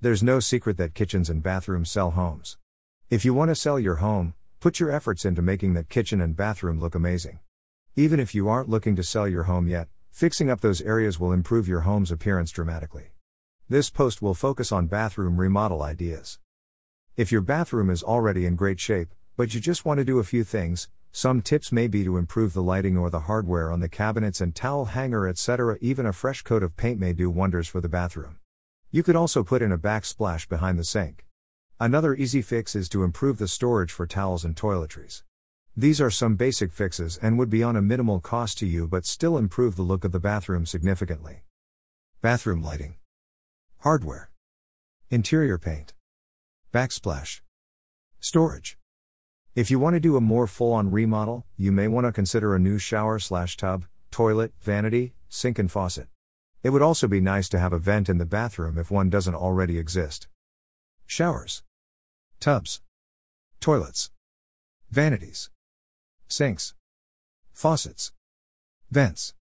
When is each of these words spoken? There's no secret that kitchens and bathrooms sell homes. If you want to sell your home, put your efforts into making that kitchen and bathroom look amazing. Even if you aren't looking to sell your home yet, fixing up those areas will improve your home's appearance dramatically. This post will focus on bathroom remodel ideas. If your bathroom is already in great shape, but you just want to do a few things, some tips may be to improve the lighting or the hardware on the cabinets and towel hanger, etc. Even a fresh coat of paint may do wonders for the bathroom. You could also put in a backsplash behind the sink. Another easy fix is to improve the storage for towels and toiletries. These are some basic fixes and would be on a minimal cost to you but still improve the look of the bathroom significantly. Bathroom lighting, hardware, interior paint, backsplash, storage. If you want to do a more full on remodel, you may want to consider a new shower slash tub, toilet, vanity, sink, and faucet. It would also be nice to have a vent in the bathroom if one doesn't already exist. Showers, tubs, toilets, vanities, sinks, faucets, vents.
There's 0.00 0.22
no 0.22 0.38
secret 0.38 0.76
that 0.76 0.94
kitchens 0.94 1.28
and 1.28 1.42
bathrooms 1.42 1.90
sell 1.90 2.12
homes. 2.12 2.56
If 3.10 3.24
you 3.24 3.34
want 3.34 3.48
to 3.48 3.56
sell 3.56 3.80
your 3.80 3.96
home, 3.96 4.34
put 4.60 4.78
your 4.78 4.92
efforts 4.92 5.24
into 5.24 5.42
making 5.42 5.74
that 5.74 5.88
kitchen 5.88 6.20
and 6.20 6.36
bathroom 6.36 6.78
look 6.78 6.94
amazing. 6.94 7.40
Even 7.96 8.20
if 8.20 8.32
you 8.32 8.48
aren't 8.48 8.68
looking 8.68 8.94
to 8.94 9.02
sell 9.02 9.26
your 9.26 9.44
home 9.44 9.66
yet, 9.66 9.88
fixing 10.08 10.48
up 10.50 10.60
those 10.60 10.80
areas 10.82 11.18
will 11.18 11.32
improve 11.32 11.66
your 11.66 11.80
home's 11.80 12.12
appearance 12.12 12.52
dramatically. 12.52 13.08
This 13.68 13.90
post 13.90 14.22
will 14.22 14.34
focus 14.34 14.70
on 14.70 14.86
bathroom 14.86 15.36
remodel 15.36 15.82
ideas. 15.82 16.38
If 17.16 17.32
your 17.32 17.40
bathroom 17.40 17.90
is 17.90 18.04
already 18.04 18.46
in 18.46 18.54
great 18.54 18.78
shape, 18.78 19.08
but 19.36 19.52
you 19.52 19.60
just 19.60 19.84
want 19.84 19.98
to 19.98 20.04
do 20.04 20.20
a 20.20 20.24
few 20.24 20.44
things, 20.44 20.88
some 21.10 21.42
tips 21.42 21.72
may 21.72 21.88
be 21.88 22.04
to 22.04 22.18
improve 22.18 22.52
the 22.52 22.62
lighting 22.62 22.96
or 22.96 23.10
the 23.10 23.26
hardware 23.26 23.72
on 23.72 23.80
the 23.80 23.88
cabinets 23.88 24.40
and 24.40 24.54
towel 24.54 24.84
hanger, 24.84 25.26
etc. 25.26 25.76
Even 25.80 26.06
a 26.06 26.12
fresh 26.12 26.42
coat 26.42 26.62
of 26.62 26.76
paint 26.76 27.00
may 27.00 27.12
do 27.12 27.28
wonders 27.28 27.66
for 27.66 27.80
the 27.80 27.88
bathroom. 27.88 28.38
You 28.90 29.02
could 29.02 29.16
also 29.16 29.44
put 29.44 29.60
in 29.60 29.70
a 29.70 29.76
backsplash 29.76 30.48
behind 30.48 30.78
the 30.78 30.84
sink. 30.84 31.26
Another 31.78 32.14
easy 32.14 32.40
fix 32.40 32.74
is 32.74 32.88
to 32.88 33.02
improve 33.02 33.36
the 33.36 33.46
storage 33.46 33.92
for 33.92 34.06
towels 34.06 34.46
and 34.46 34.56
toiletries. 34.56 35.22
These 35.76 36.00
are 36.00 36.10
some 36.10 36.36
basic 36.36 36.72
fixes 36.72 37.18
and 37.20 37.38
would 37.38 37.50
be 37.50 37.62
on 37.62 37.76
a 37.76 37.82
minimal 37.82 38.18
cost 38.18 38.56
to 38.58 38.66
you 38.66 38.88
but 38.88 39.04
still 39.04 39.36
improve 39.36 39.76
the 39.76 39.82
look 39.82 40.04
of 40.04 40.12
the 40.12 40.18
bathroom 40.18 40.64
significantly. 40.64 41.42
Bathroom 42.22 42.62
lighting, 42.62 42.96
hardware, 43.80 44.30
interior 45.10 45.58
paint, 45.58 45.92
backsplash, 46.72 47.42
storage. 48.20 48.78
If 49.54 49.70
you 49.70 49.78
want 49.78 49.94
to 49.94 50.00
do 50.00 50.16
a 50.16 50.20
more 50.22 50.46
full 50.46 50.72
on 50.72 50.90
remodel, 50.90 51.44
you 51.58 51.72
may 51.72 51.88
want 51.88 52.06
to 52.06 52.12
consider 52.12 52.54
a 52.54 52.58
new 52.58 52.78
shower 52.78 53.18
slash 53.18 53.58
tub, 53.58 53.84
toilet, 54.10 54.52
vanity, 54.62 55.12
sink, 55.28 55.58
and 55.58 55.70
faucet. 55.70 56.08
It 56.62 56.70
would 56.70 56.82
also 56.82 57.06
be 57.06 57.20
nice 57.20 57.48
to 57.50 57.58
have 57.58 57.72
a 57.72 57.78
vent 57.78 58.08
in 58.08 58.18
the 58.18 58.26
bathroom 58.26 58.78
if 58.78 58.90
one 58.90 59.10
doesn't 59.10 59.34
already 59.34 59.78
exist. 59.78 60.26
Showers, 61.06 61.62
tubs, 62.40 62.80
toilets, 63.60 64.10
vanities, 64.90 65.50
sinks, 66.28 66.74
faucets, 67.52 68.12
vents. 68.90 69.34